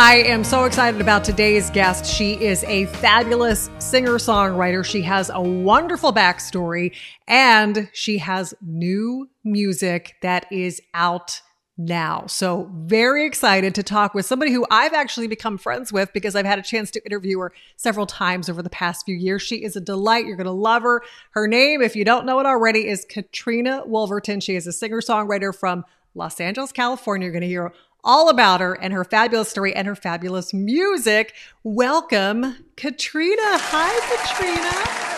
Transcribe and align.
I 0.00 0.18
am 0.18 0.44
so 0.44 0.62
excited 0.62 1.00
about 1.00 1.24
today's 1.24 1.70
guest. 1.70 2.06
She 2.06 2.34
is 2.34 2.62
a 2.68 2.86
fabulous 2.86 3.68
singer 3.80 4.12
songwriter. 4.12 4.84
She 4.84 5.02
has 5.02 5.28
a 5.28 5.40
wonderful 5.40 6.12
backstory 6.12 6.94
and 7.26 7.90
she 7.92 8.18
has 8.18 8.54
new 8.62 9.28
music 9.42 10.14
that 10.22 10.46
is 10.52 10.80
out 10.94 11.42
now. 11.76 12.26
So, 12.28 12.70
very 12.76 13.26
excited 13.26 13.74
to 13.74 13.82
talk 13.82 14.14
with 14.14 14.24
somebody 14.24 14.52
who 14.52 14.64
I've 14.70 14.92
actually 14.92 15.26
become 15.26 15.58
friends 15.58 15.92
with 15.92 16.12
because 16.12 16.36
I've 16.36 16.46
had 16.46 16.60
a 16.60 16.62
chance 16.62 16.92
to 16.92 17.04
interview 17.04 17.40
her 17.40 17.52
several 17.74 18.06
times 18.06 18.48
over 18.48 18.62
the 18.62 18.70
past 18.70 19.04
few 19.04 19.16
years. 19.16 19.42
She 19.42 19.64
is 19.64 19.74
a 19.74 19.80
delight. 19.80 20.26
You're 20.26 20.36
going 20.36 20.44
to 20.44 20.52
love 20.52 20.84
her. 20.84 21.02
Her 21.32 21.48
name, 21.48 21.82
if 21.82 21.96
you 21.96 22.04
don't 22.04 22.24
know 22.24 22.38
it 22.38 22.46
already, 22.46 22.86
is 22.86 23.04
Katrina 23.04 23.82
Wolverton. 23.84 24.38
She 24.38 24.54
is 24.54 24.68
a 24.68 24.72
singer 24.72 25.00
songwriter 25.00 25.52
from 25.52 25.84
Los 26.14 26.40
Angeles, 26.40 26.70
California. 26.70 27.26
You're 27.26 27.32
going 27.32 27.42
to 27.42 27.48
hear 27.48 27.72
all 28.04 28.28
about 28.28 28.60
her 28.60 28.74
and 28.74 28.92
her 28.92 29.04
fabulous 29.04 29.48
story 29.48 29.74
and 29.74 29.86
her 29.86 29.96
fabulous 29.96 30.54
music. 30.54 31.34
Welcome, 31.64 32.56
Katrina. 32.76 33.58
Hi, 33.58 33.98
Katrina. 34.16 35.08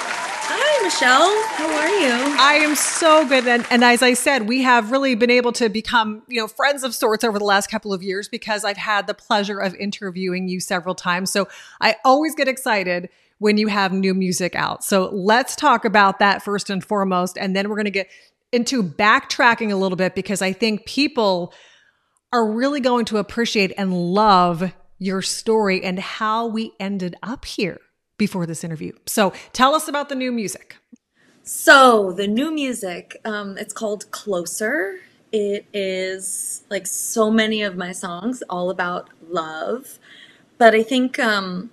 Hi, 0.52 0.82
Michelle. 0.84 1.30
How 1.54 1.68
are 1.76 1.88
you? 1.88 2.36
I 2.40 2.54
am 2.54 2.74
so 2.74 3.26
good. 3.28 3.46
And, 3.46 3.64
and, 3.70 3.84
as 3.84 4.02
I 4.02 4.14
said, 4.14 4.48
we 4.48 4.62
have 4.62 4.90
really 4.90 5.14
been 5.14 5.30
able 5.30 5.52
to 5.52 5.68
become, 5.68 6.22
you 6.26 6.40
know, 6.40 6.48
friends 6.48 6.82
of 6.82 6.94
sorts 6.94 7.22
over 7.22 7.38
the 7.38 7.44
last 7.44 7.70
couple 7.70 7.92
of 7.92 8.02
years 8.02 8.28
because 8.28 8.64
I've 8.64 8.76
had 8.76 9.06
the 9.06 9.14
pleasure 9.14 9.58
of 9.58 9.74
interviewing 9.76 10.48
you 10.48 10.58
several 10.58 10.94
times. 10.94 11.30
So 11.30 11.48
I 11.80 11.96
always 12.04 12.34
get 12.34 12.48
excited 12.48 13.10
when 13.38 13.58
you 13.58 13.68
have 13.68 13.92
new 13.92 14.12
music 14.12 14.54
out. 14.54 14.82
So 14.82 15.08
let's 15.12 15.54
talk 15.54 15.84
about 15.84 16.18
that 16.18 16.42
first 16.42 16.68
and 16.68 16.84
foremost. 16.84 17.38
And 17.38 17.54
then 17.54 17.68
we're 17.68 17.76
going 17.76 17.84
to 17.84 17.90
get 17.90 18.08
into 18.52 18.82
backtracking 18.82 19.70
a 19.70 19.76
little 19.76 19.96
bit 19.96 20.14
because 20.14 20.42
I 20.42 20.52
think 20.52 20.84
people 20.84 21.54
are 22.32 22.46
really 22.46 22.80
going 22.80 23.04
to 23.06 23.18
appreciate 23.18 23.72
and 23.76 23.92
love 23.92 24.72
your 24.98 25.22
story 25.22 25.82
and 25.82 25.98
how 25.98 26.46
we 26.46 26.72
ended 26.78 27.16
up 27.22 27.44
here 27.44 27.80
before 28.18 28.46
this 28.46 28.62
interview. 28.62 28.92
So 29.06 29.32
tell 29.52 29.74
us 29.74 29.88
about 29.88 30.08
the 30.08 30.14
new 30.14 30.30
music. 30.30 30.76
So 31.42 32.12
the 32.12 32.28
new 32.28 32.52
music, 32.52 33.16
um, 33.24 33.56
it's 33.58 33.72
called 33.72 34.10
Closer. 34.10 35.00
It 35.32 35.64
is 35.72 36.64
like 36.70 36.86
so 36.86 37.30
many 37.30 37.62
of 37.62 37.76
my 37.76 37.92
songs, 37.92 38.42
all 38.50 38.70
about 38.70 39.08
love. 39.28 39.98
But 40.58 40.74
I 40.74 40.82
think, 40.82 41.18
um, 41.18 41.70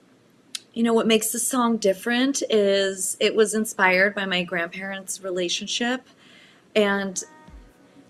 you 0.73 0.83
know, 0.83 0.93
what 0.93 1.05
makes 1.05 1.31
the 1.31 1.39
song 1.39 1.77
different 1.77 2.41
is 2.49 3.17
it 3.19 3.35
was 3.35 3.53
inspired 3.53 4.15
by 4.15 4.25
my 4.25 4.43
grandparents' 4.43 5.21
relationship. 5.21 6.07
And 6.75 7.21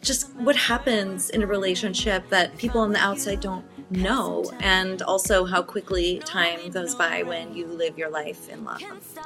just 0.02 0.34
what 0.36 0.56
happens 0.56 1.30
in 1.30 1.44
a 1.44 1.48
relationship 1.48 2.30
that 2.30 2.58
people 2.58 2.82
on 2.82 2.92
the 2.92 3.00
outside 3.00 3.40
don't 3.40 3.66
know 3.90 4.52
and 4.60 5.02
also 5.02 5.46
how 5.46 5.62
quickly 5.62 6.20
time 6.26 6.70
goes 6.70 6.94
by 6.96 7.24
when 7.24 7.54
you 7.56 7.66
live 7.66 7.98
your 7.98 8.10
life 8.10 8.50
in 8.50 8.64
love. 8.64 8.82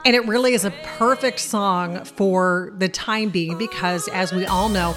And 0.06 0.16
it 0.16 0.26
really 0.26 0.54
is 0.54 0.66
a 0.66 0.72
perfect 0.84 1.40
song 1.40 2.04
for 2.06 2.74
the 2.78 2.88
time 2.88 3.30
being 3.30 3.58
because 3.58 4.08
as 4.10 4.32
we 4.32 4.46
all 4.46 4.70
know, 4.70 4.96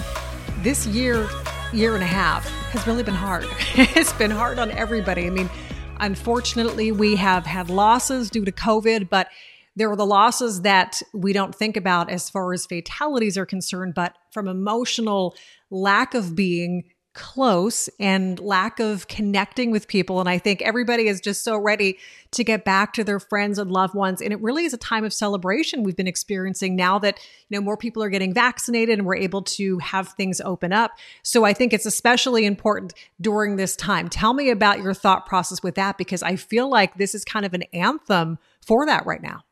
this 0.62 0.86
year 0.86 1.28
year 1.72 1.94
and 1.94 2.05
a 2.05 2.06
half 2.06 2.48
has 2.70 2.86
really 2.86 3.03
been 3.03 3.14
hard. 3.14 3.47
it's 3.75 4.12
been 4.12 4.31
hard 4.31 4.59
on 4.59 4.70
everybody. 4.70 5.27
I 5.27 5.31
mean, 5.31 5.50
unfortunately, 5.98 6.92
we 6.92 7.16
have 7.16 7.47
had 7.47 7.69
losses 7.69 8.31
due 8.31 8.44
to 8.44 8.53
COVID, 8.53 9.09
but 9.09 9.28
there 9.77 9.91
are 9.91 9.97
the 9.97 10.06
losses 10.06 10.62
that 10.62 11.03
we 11.12 11.33
don't 11.33 11.55
think 11.55 11.77
about 11.77 12.09
as 12.09 12.31
far 12.31 12.53
as 12.53 12.64
fatalities 12.64 13.36
are 13.36 13.47
concerned, 13.47 13.94
but 13.94 14.16
from 14.31 14.47
emotional 14.47 15.34
lack 15.75 16.14
of 16.14 16.34
being 16.34 16.84
close 17.14 17.89
and 18.00 18.41
lack 18.41 18.80
of 18.80 19.06
connecting 19.06 19.70
with 19.70 19.86
people. 19.86 20.19
And 20.19 20.28
I 20.28 20.39
think 20.39 20.61
everybody 20.62 21.06
is 21.06 21.21
just 21.21 21.44
so 21.44 21.56
ready 21.56 21.97
to 22.32 22.43
get 22.43 22.65
back 22.65 22.93
to 22.94 23.04
their 23.04 23.21
friends 23.21 23.56
and 23.59 23.71
loved 23.71 23.94
ones. 23.94 24.21
And 24.21 24.32
it 24.32 24.43
really 24.43 24.65
is 24.65 24.75
a 24.75 24.78
time 24.78 25.04
of 25.04 25.12
celebration 25.12 25.84
we've 25.84 25.97
been 25.97 26.09
experiencing 26.09 26.75
now 26.75 26.98
that, 26.98 27.21
you 27.48 27.56
know, 27.56 27.65
more 27.65 27.76
people 27.76 28.03
are 28.03 28.09
getting 28.09 28.34
vaccinated 28.34 28.98
and 28.98 29.06
we're 29.06 29.16
able 29.16 29.43
to 29.43 29.78
have 29.78 30.09
things 30.09 30.41
open 30.41 30.72
up. 30.72 30.91
So 31.22 31.44
I 31.44 31.53
think 31.53 31.72
it's 31.72 31.87
especially 31.87 32.44
important 32.44 32.94
during 33.21 33.56
this 33.56 33.77
time. 33.77 34.09
Tell 34.09 34.34
me 34.34 34.50
about 34.50 34.82
your 34.82 34.93
thought 34.93 35.25
process 35.25 35.62
with 35.62 35.77
that 35.77 35.97
because 35.97 36.22
I 36.22 36.34
feel 36.34 36.69
like 36.69 36.97
this 36.97 37.15
is 37.15 37.25
kind 37.25 37.47
of 37.47 37.54
an 37.54 37.62
anthem 37.72 38.38
for 38.60 38.87
that 38.87 39.06
right 39.06 39.22
now. 39.22 39.44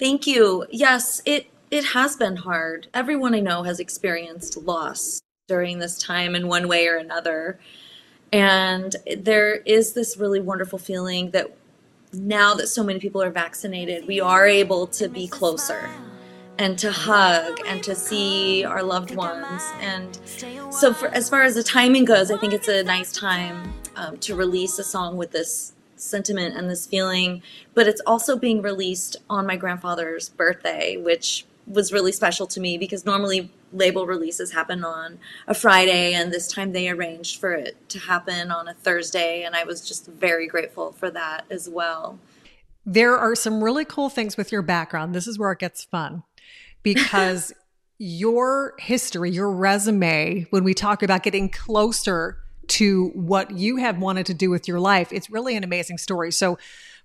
Thank 0.00 0.26
you. 0.26 0.66
Yes, 0.70 1.22
it 1.24 1.46
it 1.70 1.84
has 1.86 2.16
been 2.16 2.36
hard. 2.36 2.88
Everyone 2.94 3.34
I 3.34 3.40
know 3.40 3.62
has 3.62 3.80
experienced 3.80 4.56
loss 4.56 5.20
during 5.46 5.78
this 5.78 5.98
time 5.98 6.34
in 6.34 6.48
one 6.48 6.68
way 6.68 6.86
or 6.86 6.96
another. 6.96 7.58
And 8.32 8.94
there 9.16 9.56
is 9.56 9.92
this 9.92 10.16
really 10.16 10.40
wonderful 10.40 10.78
feeling 10.78 11.30
that 11.30 11.56
now 12.12 12.54
that 12.54 12.68
so 12.68 12.82
many 12.82 12.98
people 12.98 13.22
are 13.22 13.30
vaccinated, 13.30 14.06
we 14.06 14.20
are 14.20 14.46
able 14.46 14.86
to 14.88 15.08
be 15.08 15.26
closer 15.26 15.88
and 16.58 16.78
to 16.78 16.90
hug 16.90 17.60
and 17.66 17.82
to 17.84 17.94
see 17.94 18.64
our 18.64 18.82
loved 18.82 19.14
ones. 19.14 19.62
And 19.80 20.18
so, 20.70 20.92
for, 20.92 21.08
as 21.08 21.28
far 21.28 21.42
as 21.42 21.54
the 21.54 21.62
timing 21.62 22.04
goes, 22.04 22.30
I 22.30 22.38
think 22.38 22.52
it's 22.52 22.68
a 22.68 22.82
nice 22.82 23.12
time 23.12 23.72
um, 23.94 24.18
to 24.18 24.34
release 24.34 24.78
a 24.78 24.84
song 24.84 25.16
with 25.16 25.30
this 25.32 25.72
sentiment 25.96 26.56
and 26.56 26.68
this 26.68 26.86
feeling. 26.86 27.42
But 27.74 27.86
it's 27.86 28.00
also 28.06 28.36
being 28.36 28.60
released 28.62 29.16
on 29.30 29.46
my 29.46 29.56
grandfather's 29.56 30.28
birthday, 30.30 30.96
which 30.96 31.44
was 31.68 31.92
really 31.92 32.12
special 32.12 32.46
to 32.48 32.60
me 32.60 32.78
because 32.78 33.04
normally 33.04 33.50
label 33.72 34.06
releases 34.06 34.52
happen 34.52 34.84
on 34.84 35.18
a 35.46 35.54
Friday, 35.54 36.14
and 36.14 36.32
this 36.32 36.48
time 36.48 36.72
they 36.72 36.88
arranged 36.88 37.38
for 37.38 37.52
it 37.52 37.76
to 37.90 37.98
happen 37.98 38.50
on 38.50 38.68
a 38.68 38.74
Thursday, 38.74 39.42
and 39.42 39.54
I 39.54 39.64
was 39.64 39.86
just 39.86 40.06
very 40.06 40.46
grateful 40.46 40.92
for 40.92 41.10
that 41.10 41.44
as 41.50 41.68
well. 41.68 42.18
There 42.86 43.16
are 43.16 43.34
some 43.34 43.62
really 43.62 43.84
cool 43.84 44.08
things 44.08 44.36
with 44.36 44.50
your 44.50 44.62
background. 44.62 45.14
This 45.14 45.26
is 45.26 45.38
where 45.38 45.52
it 45.52 45.58
gets 45.58 45.84
fun 45.84 46.22
because 46.82 47.52
your 47.98 48.74
history, 48.78 49.30
your 49.30 49.50
resume, 49.50 50.46
when 50.50 50.64
we 50.64 50.72
talk 50.72 51.02
about 51.02 51.22
getting 51.22 51.50
closer 51.50 52.38
to 52.68 53.08
what 53.08 53.50
you 53.50 53.76
have 53.76 53.98
wanted 53.98 54.26
to 54.26 54.34
do 54.34 54.50
with 54.50 54.68
your 54.68 54.78
life, 54.78 55.12
it's 55.12 55.30
really 55.30 55.56
an 55.56 55.64
amazing 55.64 55.98
story. 55.98 56.30
So, 56.30 56.58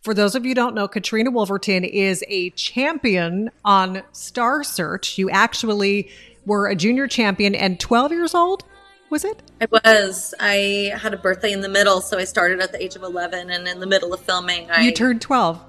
for 0.03 0.13
those 0.13 0.35
of 0.35 0.45
you 0.45 0.53
don't 0.53 0.75
know, 0.75 0.87
Katrina 0.87 1.31
Wolverton 1.31 1.85
is 1.85 2.23
a 2.27 2.49
champion 2.51 3.49
on 3.63 4.03
Star 4.11 4.63
Search. 4.63 5.17
You 5.17 5.29
actually 5.29 6.09
were 6.45 6.67
a 6.67 6.75
junior 6.75 7.07
champion 7.07 7.55
and 7.55 7.79
12 7.79 8.11
years 8.11 8.35
old, 8.35 8.65
was 9.09 9.23
it? 9.23 9.41
I 9.61 9.67
was. 9.71 10.33
I 10.41 10.91
had 10.97 11.13
a 11.13 11.17
birthday 11.17 11.53
in 11.53 11.61
the 11.61 11.69
middle, 11.69 12.01
so 12.01 12.17
I 12.17 12.25
started 12.25 12.59
at 12.59 12.73
the 12.73 12.83
age 12.83 12.97
of 12.97 13.03
11, 13.03 13.49
and 13.49 13.65
in 13.65 13.79
the 13.79 13.87
middle 13.87 14.13
of 14.13 14.19
filming, 14.19 14.69
I. 14.69 14.81
You 14.81 14.91
turned 14.91 15.21
12. 15.21 15.63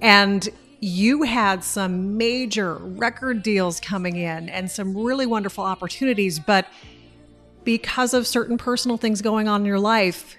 And 0.00 0.48
you 0.80 1.22
had 1.22 1.62
some 1.62 2.16
major 2.16 2.76
record 2.76 3.42
deals 3.42 3.80
coming 3.80 4.16
in 4.16 4.48
and 4.48 4.70
some 4.70 4.96
really 4.96 5.26
wonderful 5.26 5.64
opportunities, 5.64 6.38
but 6.38 6.66
because 7.64 8.14
of 8.14 8.26
certain 8.26 8.56
personal 8.56 8.96
things 8.96 9.20
going 9.20 9.46
on 9.46 9.60
in 9.60 9.66
your 9.66 9.78
life, 9.78 10.36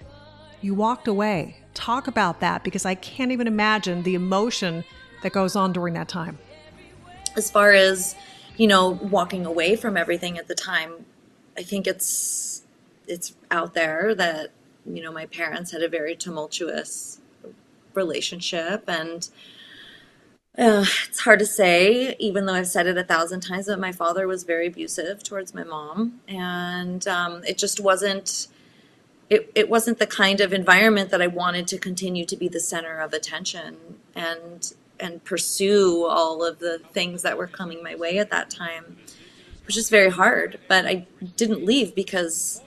you 0.62 0.74
walked 0.74 1.06
away 1.06 1.57
talk 1.74 2.06
about 2.06 2.40
that 2.40 2.64
because 2.64 2.84
I 2.84 2.94
can't 2.94 3.32
even 3.32 3.46
imagine 3.46 4.02
the 4.02 4.14
emotion 4.14 4.84
that 5.22 5.32
goes 5.32 5.56
on 5.56 5.72
during 5.72 5.94
that 5.94 6.08
time. 6.08 6.38
As 7.36 7.50
far 7.50 7.72
as, 7.72 8.16
you 8.56 8.66
know, 8.66 8.90
walking 8.90 9.46
away 9.46 9.76
from 9.76 9.96
everything 9.96 10.38
at 10.38 10.48
the 10.48 10.54
time, 10.54 11.06
I 11.56 11.62
think 11.62 11.86
it's 11.86 12.62
it's 13.06 13.34
out 13.50 13.74
there 13.74 14.14
that, 14.14 14.50
you 14.84 15.02
know, 15.02 15.12
my 15.12 15.26
parents 15.26 15.72
had 15.72 15.82
a 15.82 15.88
very 15.88 16.14
tumultuous 16.14 17.20
relationship 17.94 18.84
and 18.86 19.28
uh, 20.58 20.84
it's 21.08 21.20
hard 21.20 21.38
to 21.38 21.46
say, 21.46 22.16
even 22.18 22.46
though 22.46 22.54
I've 22.54 22.66
said 22.66 22.88
it 22.88 22.98
a 22.98 23.04
thousand 23.04 23.42
times, 23.42 23.66
that 23.66 23.78
my 23.78 23.92
father 23.92 24.26
was 24.26 24.42
very 24.42 24.66
abusive 24.66 25.22
towards 25.22 25.54
my 25.54 25.62
mom, 25.62 26.20
and 26.26 27.06
um, 27.06 27.44
it 27.44 27.58
just 27.58 27.78
wasn't 27.78 28.48
it, 29.30 29.50
it 29.54 29.68
wasn't 29.68 29.98
the 29.98 30.06
kind 30.06 30.40
of 30.40 30.52
environment 30.52 31.10
that 31.10 31.20
I 31.20 31.26
wanted 31.26 31.66
to 31.68 31.78
continue 31.78 32.24
to 32.24 32.36
be 32.36 32.48
the 32.48 32.60
center 32.60 32.98
of 32.98 33.12
attention 33.12 33.76
and 34.14 34.72
and 35.00 35.22
pursue 35.22 36.06
all 36.06 36.44
of 36.44 36.58
the 36.58 36.80
things 36.92 37.22
that 37.22 37.38
were 37.38 37.46
coming 37.46 37.84
my 37.84 37.94
way 37.94 38.18
at 38.18 38.30
that 38.30 38.50
time. 38.50 38.96
It 39.06 39.66
was 39.66 39.76
just 39.76 39.90
very 39.90 40.10
hard, 40.10 40.58
but 40.66 40.86
I 40.86 41.06
didn't 41.36 41.64
leave 41.64 41.94
because 41.94 42.62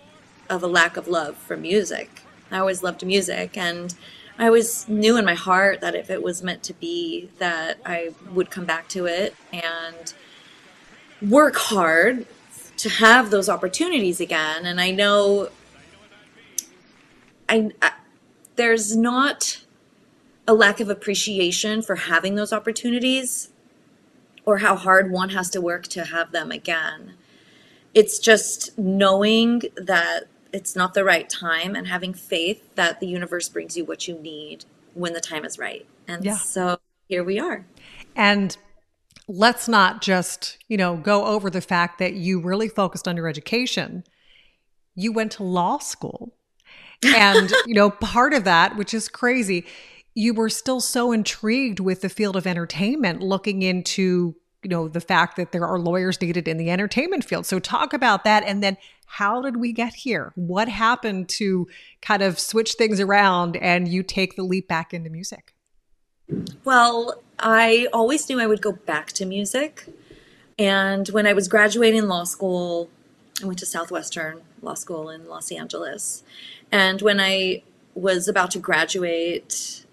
of 0.50 0.64
a 0.64 0.68
lack 0.68 0.96
of 0.96 1.10
love 1.10 1.36
for 1.36 1.58
music. 1.58 2.22
I 2.50 2.60
always 2.60 2.84
loved 2.84 3.06
music 3.06 3.58
and 3.58 3.94
I 4.40 4.46
always 4.48 4.88
knew 4.88 5.18
in 5.18 5.26
my 5.26 5.34
heart 5.34 5.82
that 5.82 5.94
if 5.94 6.10
it 6.10 6.24
was 6.24 6.42
meant 6.42 6.64
to 6.64 6.74
be 6.74 7.30
that 7.38 7.80
I 7.86 8.14
would 8.34 8.50
come 8.50 8.66
back 8.66 8.88
to 8.90 9.06
it 9.08 9.36
and 9.52 10.14
work 11.22 11.56
hard 11.56 12.26
to 12.78 12.90
have 12.90 13.30
those 13.30 13.50
opportunities 13.50 14.20
again 14.22 14.66
and 14.66 14.80
I 14.80 14.92
know 14.92 15.50
I, 17.52 17.70
I 17.82 17.92
there's 18.56 18.96
not 18.96 19.64
a 20.48 20.54
lack 20.54 20.80
of 20.80 20.90
appreciation 20.90 21.82
for 21.82 21.96
having 21.96 22.36
those 22.36 22.52
opportunities 22.52 23.50
or 24.46 24.60
how 24.60 24.76
hard 24.76 25.12
one 25.12 25.30
has 25.30 25.50
to 25.52 25.62
work 25.62 25.88
to 25.88 26.06
have 26.06 26.32
them 26.32 26.52
again. 26.52 27.14
It's 27.94 28.20
just 28.20 28.78
knowing 28.78 29.62
that 29.76 30.24
it's 30.52 30.76
not 30.76 30.94
the 30.94 31.04
right 31.04 31.30
time 31.30 31.76
and 31.76 31.88
having 31.88 32.14
faith 32.14 32.76
that 32.76 33.00
the 33.00 33.08
universe 33.08 33.50
brings 33.50 33.78
you 33.78 33.86
what 33.86 34.08
you 34.08 34.18
need 34.18 34.66
when 34.94 35.14
the 35.14 35.22
time 35.22 35.46
is 35.46 35.60
right. 35.60 35.86
And 36.08 36.24
yeah. 36.24 36.38
so 36.38 36.80
here 37.08 37.24
we 37.24 37.40
are. 37.40 37.66
And 38.16 38.58
let's 39.28 39.68
not 39.68 40.02
just, 40.02 40.58
you 40.68 40.78
know, 40.78 40.98
go 40.98 41.26
over 41.26 41.50
the 41.50 41.62
fact 41.62 42.00
that 42.00 42.14
you 42.14 42.42
really 42.42 42.68
focused 42.68 43.08
on 43.08 43.16
your 43.16 43.28
education. 43.28 44.04
You 44.96 45.14
went 45.14 45.32
to 45.34 45.44
law 45.44 45.78
school. 45.78 46.34
And, 47.04 47.52
you 47.66 47.74
know, 47.74 47.90
part 47.90 48.34
of 48.34 48.44
that, 48.44 48.76
which 48.76 48.94
is 48.94 49.10
crazy, 49.10 49.66
you 50.14 50.34
were 50.34 50.50
still 50.50 50.82
so 50.82 51.12
intrigued 51.12 51.80
with 51.80 52.02
the 52.02 52.10
field 52.10 52.36
of 52.36 52.46
entertainment, 52.46 53.22
looking 53.22 53.64
into, 53.64 54.36
you 54.62 54.70
know, 54.70 54.88
the 54.88 55.02
fact 55.02 55.38
that 55.38 55.52
there 55.52 55.66
are 55.66 55.80
lawyers 55.80 56.22
needed 56.22 56.48
in 56.48 56.58
the 56.58 56.70
entertainment 56.70 57.24
field. 57.24 57.46
So 57.46 57.60
talk 57.60 57.94
about 57.94 58.24
that. 58.24 58.44
And 58.44 58.62
then 58.62 58.78
how 59.08 59.42
did 59.42 59.58
we 59.58 59.74
get 59.74 59.94
here? 59.94 60.32
What 60.36 60.70
happened 60.70 61.28
to 61.30 61.68
kind 62.02 62.22
of 62.22 62.40
switch 62.40 62.74
things 62.74 63.00
around 63.00 63.58
and 63.58 63.88
you 63.88 64.04
take 64.04 64.36
the 64.36 64.44
leap 64.44 64.68
back 64.68 64.94
into 64.94 65.10
music? 65.10 65.54
Well, 66.64 67.22
I 67.40 67.88
always 67.92 68.30
knew 68.30 68.40
I 68.40 68.48
would 68.48 68.62
go 68.62 68.72
back 68.72 69.12
to 69.14 69.26
music. 69.26 69.88
And 70.60 71.08
when 71.10 71.26
I 71.26 71.34
was 71.34 71.48
graduating 71.48 72.08
law 72.08 72.24
school, 72.24 72.90
I 73.42 73.46
went 73.46 73.60
to 73.60 73.66
Southwestern 73.66 74.42
Law 74.62 74.76
School 74.76 75.10
in 75.10 75.28
Los 75.28 75.52
Angeles. 75.52 76.24
And 76.72 77.02
when 77.02 77.20
I 77.20 77.64
was 77.96 78.28
about 78.28 78.52
to 78.52 78.60
graduate, 78.60 79.86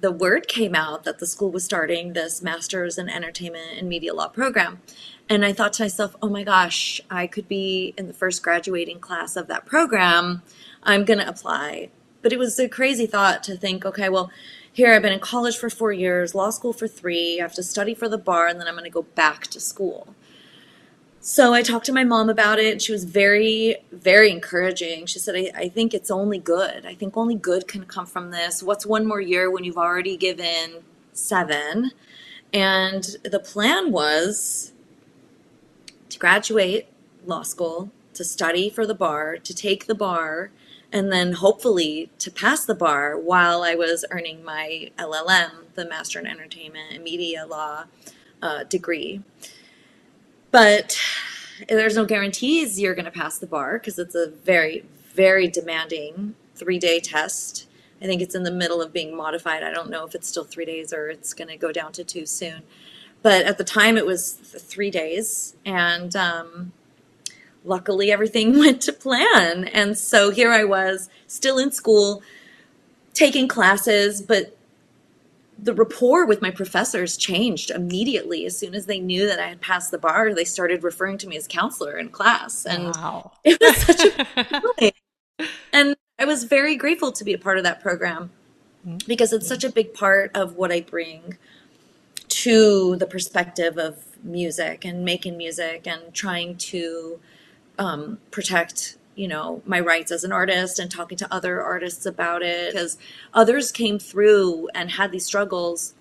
the 0.00 0.12
word 0.12 0.46
came 0.46 0.74
out 0.74 1.04
that 1.04 1.18
the 1.18 1.26
school 1.26 1.50
was 1.50 1.64
starting 1.64 2.12
this 2.12 2.42
master's 2.42 2.98
in 2.98 3.08
entertainment 3.08 3.78
and 3.78 3.88
media 3.88 4.14
law 4.14 4.28
program. 4.28 4.80
And 5.28 5.44
I 5.44 5.52
thought 5.52 5.72
to 5.74 5.84
myself, 5.84 6.14
oh 6.22 6.28
my 6.28 6.44
gosh, 6.44 7.00
I 7.10 7.26
could 7.26 7.48
be 7.48 7.94
in 7.96 8.06
the 8.06 8.12
first 8.12 8.42
graduating 8.42 9.00
class 9.00 9.36
of 9.36 9.48
that 9.48 9.66
program. 9.66 10.42
I'm 10.82 11.04
going 11.04 11.18
to 11.18 11.28
apply. 11.28 11.88
But 12.22 12.32
it 12.32 12.38
was 12.38 12.58
a 12.58 12.68
crazy 12.68 13.06
thought 13.06 13.42
to 13.44 13.56
think, 13.56 13.84
okay, 13.84 14.08
well, 14.08 14.30
here 14.72 14.92
I've 14.92 15.02
been 15.02 15.12
in 15.12 15.20
college 15.20 15.56
for 15.56 15.70
four 15.70 15.92
years, 15.92 16.34
law 16.34 16.50
school 16.50 16.72
for 16.72 16.86
three, 16.86 17.40
I 17.40 17.42
have 17.42 17.54
to 17.54 17.62
study 17.62 17.94
for 17.94 18.08
the 18.08 18.18
bar, 18.18 18.46
and 18.46 18.60
then 18.60 18.68
I'm 18.68 18.74
going 18.74 18.84
to 18.84 18.90
go 18.90 19.02
back 19.02 19.46
to 19.48 19.58
school. 19.58 20.14
So 21.28 21.52
I 21.52 21.62
talked 21.62 21.86
to 21.86 21.92
my 21.92 22.04
mom 22.04 22.30
about 22.30 22.60
it. 22.60 22.80
She 22.80 22.92
was 22.92 23.02
very, 23.02 23.78
very 23.90 24.30
encouraging. 24.30 25.06
She 25.06 25.18
said, 25.18 25.34
I, 25.34 25.50
I, 25.62 25.68
think 25.68 25.92
it's 25.92 26.08
only 26.08 26.38
good. 26.38 26.86
I 26.86 26.94
think 26.94 27.16
only 27.16 27.34
good 27.34 27.66
can 27.66 27.84
come 27.84 28.06
from 28.06 28.30
this. 28.30 28.62
What's 28.62 28.86
one 28.86 29.04
more 29.04 29.20
year 29.20 29.50
when 29.50 29.64
you've 29.64 29.76
already 29.76 30.16
given 30.16 30.84
seven? 31.12 31.90
And 32.52 33.16
the 33.24 33.40
plan 33.40 33.90
was 33.90 34.70
to 36.10 36.18
graduate 36.20 36.86
law 37.24 37.42
school, 37.42 37.90
to 38.14 38.22
study 38.22 38.70
for 38.70 38.86
the 38.86 38.94
bar, 38.94 39.36
to 39.36 39.52
take 39.52 39.86
the 39.86 39.96
bar, 39.96 40.52
and 40.92 41.10
then 41.10 41.32
hopefully 41.32 42.08
to 42.20 42.30
pass 42.30 42.64
the 42.64 42.72
bar 42.76 43.18
while 43.18 43.64
I 43.64 43.74
was 43.74 44.04
earning 44.12 44.44
my 44.44 44.92
LLM, 44.96 45.74
the 45.74 45.88
Master 45.88 46.20
in 46.20 46.28
Entertainment 46.28 46.92
and 46.92 47.02
Media 47.02 47.46
Law 47.46 47.86
uh, 48.40 48.62
degree. 48.62 49.22
But 50.56 50.98
there's 51.68 51.96
no 51.96 52.06
guarantees 52.06 52.80
you're 52.80 52.94
going 52.94 53.04
to 53.04 53.10
pass 53.10 53.36
the 53.36 53.46
bar 53.46 53.74
because 53.74 53.98
it's 53.98 54.14
a 54.14 54.30
very, 54.30 54.86
very 55.12 55.48
demanding 55.48 56.34
three 56.54 56.78
day 56.78 56.98
test. 56.98 57.68
I 58.00 58.06
think 58.06 58.22
it's 58.22 58.34
in 58.34 58.42
the 58.42 58.50
middle 58.50 58.80
of 58.80 58.90
being 58.90 59.14
modified. 59.14 59.62
I 59.62 59.70
don't 59.70 59.90
know 59.90 60.06
if 60.06 60.14
it's 60.14 60.26
still 60.26 60.44
three 60.44 60.64
days 60.64 60.94
or 60.94 61.10
it's 61.10 61.34
going 61.34 61.48
to 61.48 61.58
go 61.58 61.72
down 61.72 61.92
to 61.92 62.04
two 62.04 62.24
soon. 62.24 62.62
But 63.20 63.44
at 63.44 63.58
the 63.58 63.64
time, 63.64 63.98
it 63.98 64.06
was 64.06 64.32
three 64.32 64.90
days. 64.90 65.56
And 65.66 66.16
um, 66.16 66.72
luckily 67.62 68.10
everything 68.10 68.58
went 68.58 68.80
to 68.80 68.94
plan. 68.94 69.64
And 69.64 69.98
so 69.98 70.30
here 70.30 70.52
I 70.52 70.64
was, 70.64 71.10
still 71.26 71.58
in 71.58 71.70
school, 71.70 72.22
taking 73.12 73.46
classes, 73.46 74.22
but 74.22 74.55
the 75.58 75.74
rapport 75.74 76.26
with 76.26 76.42
my 76.42 76.50
professors 76.50 77.16
changed 77.16 77.70
immediately 77.70 78.44
as 78.44 78.58
soon 78.58 78.74
as 78.74 78.86
they 78.86 79.00
knew 79.00 79.26
that 79.26 79.38
I 79.38 79.48
had 79.48 79.60
passed 79.60 79.90
the 79.90 79.98
bar. 79.98 80.34
They 80.34 80.44
started 80.44 80.82
referring 80.82 81.18
to 81.18 81.26
me 81.26 81.36
as 81.36 81.48
counselor 81.48 81.96
in 81.96 82.10
class, 82.10 82.66
and 82.66 82.94
wow. 82.94 83.32
it 83.44 83.58
was 83.60 83.76
such 83.76 84.04
a 84.80 84.92
and 85.72 85.96
I 86.18 86.24
was 86.24 86.44
very 86.44 86.76
grateful 86.76 87.12
to 87.12 87.24
be 87.24 87.32
a 87.32 87.38
part 87.38 87.58
of 87.58 87.64
that 87.64 87.80
program 87.80 88.30
mm-hmm. 88.86 88.98
because 89.06 89.32
it's 89.32 89.48
such 89.48 89.64
a 89.64 89.70
big 89.70 89.94
part 89.94 90.30
of 90.34 90.56
what 90.56 90.72
I 90.72 90.80
bring 90.80 91.38
to 92.28 92.96
the 92.96 93.06
perspective 93.06 93.78
of 93.78 94.02
music 94.22 94.84
and 94.84 95.04
making 95.04 95.36
music 95.36 95.86
and 95.86 96.12
trying 96.12 96.56
to 96.56 97.20
um, 97.78 98.18
protect 98.30 98.96
you 99.16 99.26
know 99.26 99.62
my 99.66 99.80
rights 99.80 100.12
as 100.12 100.22
an 100.22 100.32
artist 100.32 100.78
and 100.78 100.90
talking 100.90 101.18
to 101.18 101.34
other 101.34 101.62
artists 101.62 102.06
about 102.06 102.42
it. 102.42 102.72
Because 102.72 102.98
others 103.34 103.72
came 103.72 103.98
through 103.98 104.68
and 104.74 104.92
had 104.92 105.10
these 105.10 105.26
struggles 105.26 105.94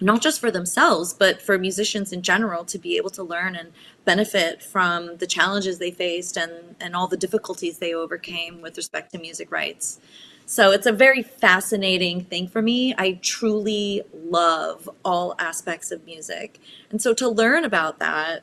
not 0.00 0.20
just 0.20 0.40
for 0.40 0.50
themselves 0.50 1.14
but 1.14 1.40
for 1.40 1.58
musicians 1.58 2.12
in 2.12 2.20
general 2.22 2.64
to 2.64 2.78
be 2.78 2.96
able 2.96 3.10
to 3.10 3.22
learn 3.22 3.54
and 3.54 3.72
benefit 4.04 4.62
from 4.62 5.16
the 5.18 5.26
challenges 5.26 5.78
they 5.78 5.90
faced 5.90 6.36
and 6.36 6.74
and 6.80 6.94
all 6.94 7.06
the 7.06 7.16
difficulties 7.16 7.78
they 7.78 7.94
overcame 7.94 8.60
with 8.60 8.76
respect 8.76 9.12
to 9.12 9.18
music 9.18 9.50
rights. 9.50 10.00
So 10.46 10.72
it's 10.72 10.86
a 10.86 10.92
very 10.92 11.22
fascinating 11.22 12.24
thing 12.24 12.48
for 12.48 12.60
me. 12.60 12.94
I 12.98 13.18
truly 13.22 14.02
love 14.12 14.90
all 15.02 15.34
aspects 15.38 15.90
of 15.90 16.04
music. 16.04 16.60
And 16.90 17.00
so 17.00 17.14
to 17.14 17.28
learn 17.28 17.64
about 17.64 17.98
that 18.00 18.42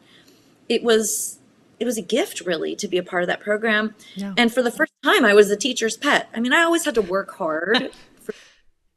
it 0.68 0.84
was 0.84 1.38
it 1.82 1.86
was 1.86 1.98
a 1.98 2.02
gift 2.04 2.42
really 2.42 2.76
to 2.76 2.88
be 2.88 3.00
a 3.00 3.04
part 3.04 3.24
of 3.24 3.28
that 3.28 3.40
program. 3.40 3.96
Yeah. 4.14 4.36
And 4.38 4.54
for 4.54 4.62
the 4.62 4.70
first 4.70 4.94
time, 5.04 5.26
I 5.26 5.34
was 5.34 5.50
a 5.50 5.58
teacher's 5.58 5.98
pet. 5.98 6.30
I 6.32 6.40
mean, 6.40 6.54
I 6.54 6.62
always 6.62 6.86
had 6.86 6.94
to 6.94 7.02
work 7.02 7.32
hard 7.32 7.90
for 8.22 8.36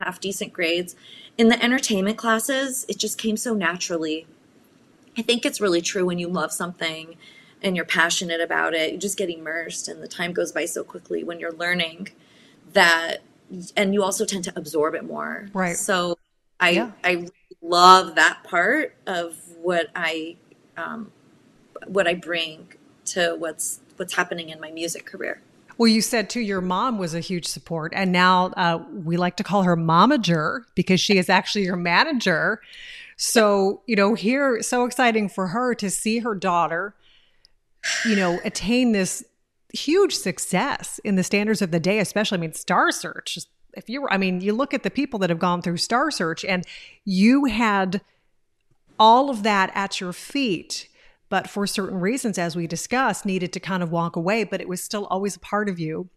half 0.02 0.20
decent 0.20 0.52
grades. 0.52 0.94
In 1.38 1.48
the 1.48 1.60
entertainment 1.64 2.18
classes, 2.18 2.84
it 2.86 2.98
just 2.98 3.16
came 3.16 3.38
so 3.38 3.54
naturally. 3.54 4.26
I 5.16 5.22
think 5.22 5.46
it's 5.46 5.62
really 5.62 5.80
true 5.80 6.04
when 6.04 6.18
you 6.18 6.28
love 6.28 6.52
something 6.52 7.16
and 7.62 7.74
you're 7.74 7.86
passionate 7.86 8.42
about 8.42 8.74
it, 8.74 8.92
you 8.92 8.98
just 8.98 9.16
get 9.16 9.30
immersed 9.30 9.88
and 9.88 10.02
the 10.02 10.08
time 10.08 10.34
goes 10.34 10.52
by 10.52 10.66
so 10.66 10.84
quickly 10.84 11.24
when 11.24 11.40
you're 11.40 11.52
learning 11.52 12.10
that 12.74 13.22
and 13.78 13.94
you 13.94 14.02
also 14.02 14.26
tend 14.26 14.44
to 14.44 14.52
absorb 14.56 14.94
it 14.94 15.04
more. 15.04 15.48
Right. 15.54 15.74
So 15.76 16.18
I 16.60 16.70
yeah. 16.70 16.90
I 17.02 17.28
love 17.62 18.16
that 18.16 18.44
part 18.44 18.94
of 19.06 19.38
what 19.62 19.88
I 19.96 20.36
um, 20.76 21.12
what 21.86 22.06
I 22.06 22.14
bring 22.14 22.74
to 23.06 23.36
what's 23.38 23.80
what's 23.96 24.14
happening 24.14 24.48
in 24.48 24.60
my 24.60 24.70
music 24.70 25.06
career. 25.06 25.40
Well, 25.76 25.88
you 25.88 26.02
said 26.02 26.30
too, 26.30 26.40
your 26.40 26.60
mom 26.60 26.98
was 26.98 27.14
a 27.14 27.20
huge 27.20 27.46
support, 27.46 27.92
and 27.94 28.12
now 28.12 28.46
uh, 28.56 28.82
we 28.92 29.16
like 29.16 29.36
to 29.36 29.44
call 29.44 29.64
her 29.64 29.76
momager 29.76 30.64
because 30.74 31.00
she 31.00 31.18
is 31.18 31.28
actually 31.28 31.64
your 31.64 31.76
manager. 31.76 32.60
So, 33.16 33.82
you 33.86 33.96
know, 33.96 34.14
here, 34.14 34.62
so 34.62 34.84
exciting 34.84 35.28
for 35.28 35.48
her 35.48 35.74
to 35.76 35.90
see 35.90 36.20
her 36.20 36.34
daughter, 36.34 36.94
you 38.04 38.16
know, 38.16 38.40
attain 38.44 38.92
this 38.92 39.24
huge 39.72 40.14
success 40.14 41.00
in 41.02 41.16
the 41.16 41.24
standards 41.24 41.60
of 41.60 41.70
the 41.72 41.80
day, 41.80 41.98
especially, 41.98 42.38
I 42.38 42.40
mean, 42.40 42.54
Star 42.54 42.92
Search. 42.92 43.38
If 43.76 43.88
you 43.88 44.02
were, 44.02 44.12
I 44.12 44.16
mean, 44.16 44.40
you 44.40 44.52
look 44.52 44.74
at 44.74 44.84
the 44.84 44.90
people 44.90 45.18
that 45.20 45.30
have 45.30 45.40
gone 45.40 45.60
through 45.60 45.78
Star 45.78 46.10
Search, 46.12 46.44
and 46.44 46.64
you 47.04 47.46
had 47.46 48.00
all 48.98 49.30
of 49.30 49.42
that 49.42 49.72
at 49.74 50.00
your 50.00 50.12
feet 50.12 50.88
but 51.28 51.48
for 51.48 51.66
certain 51.66 52.00
reasons, 52.00 52.38
as 52.38 52.54
we 52.54 52.66
discussed, 52.66 53.24
needed 53.26 53.52
to 53.54 53.60
kind 53.60 53.82
of 53.82 53.90
walk 53.90 54.16
away, 54.16 54.44
but 54.44 54.60
it 54.60 54.68
was 54.68 54.82
still 54.82 55.06
always 55.06 55.36
a 55.36 55.40
part 55.40 55.68
of 55.68 55.78
you. 55.78 56.08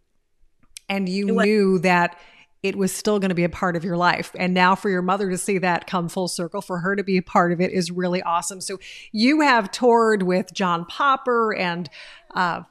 And 0.90 1.10
you 1.10 1.26
knew 1.26 1.80
that 1.80 2.18
it 2.64 2.76
was 2.76 2.92
still 2.92 3.20
going 3.20 3.30
to 3.30 3.36
be 3.36 3.44
a 3.44 3.50
part 3.50 3.76
of 3.76 3.84
your 3.84 3.98
life. 3.98 4.32
And 4.38 4.54
now 4.54 4.76
for 4.76 4.90
your 4.90 5.02
mother 5.02 5.30
to 5.30 5.38
see 5.38 5.58
that 5.60 5.88
come 5.88 6.10
full 6.10 6.28
circle, 6.28 6.62
for 6.62 6.80
her 6.80 6.96
to 6.96 7.04
be 7.04 7.18
a 7.18 7.22
part 7.22 7.52
of 7.52 7.62
it 7.62 7.72
is 7.72 7.92
really 7.92 8.22
awesome. 8.22 8.62
So 8.62 8.80
you 9.12 9.42
have 9.42 9.72
toured 9.72 10.24
with 10.24 10.54
John 10.54 10.86
Popper 10.86 11.54
and 11.56 11.90
uh, 12.34 12.64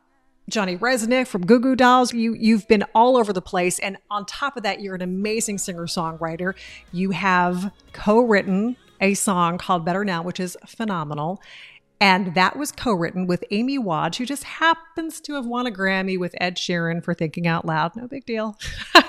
Johnny 0.48 0.76
Rzeznik 0.76 1.26
from 1.26 1.44
Goo 1.46 1.60
Goo 1.60 1.76
Dolls. 1.76 2.12
You 2.12 2.34
you've 2.34 2.68
been 2.68 2.84
all 2.94 3.16
over 3.16 3.32
the 3.32 3.42
place, 3.42 3.78
and 3.78 3.96
on 4.10 4.26
top 4.26 4.56
of 4.56 4.62
that, 4.62 4.80
you're 4.80 4.94
an 4.94 5.02
amazing 5.02 5.58
singer 5.58 5.86
songwriter. 5.86 6.54
You 6.92 7.10
have 7.10 7.72
co-written 7.92 8.76
a 9.00 9.14
song 9.14 9.58
called 9.58 9.84
Better 9.84 10.04
Now, 10.04 10.22
which 10.22 10.40
is 10.40 10.56
phenomenal. 10.66 11.40
And 12.00 12.34
that 12.34 12.56
was 12.56 12.72
co 12.72 12.92
written 12.92 13.26
with 13.26 13.42
Amy 13.50 13.78
Wadge, 13.78 14.18
who 14.18 14.26
just 14.26 14.44
happens 14.44 15.20
to 15.22 15.34
have 15.34 15.46
won 15.46 15.66
a 15.66 15.70
Grammy 15.70 16.18
with 16.18 16.34
Ed 16.40 16.56
Sheeran 16.56 17.02
for 17.02 17.14
Thinking 17.14 17.46
Out 17.46 17.64
Loud. 17.64 17.96
No 17.96 18.06
big 18.06 18.26
deal. 18.26 18.58